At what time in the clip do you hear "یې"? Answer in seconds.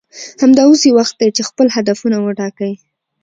0.87-0.91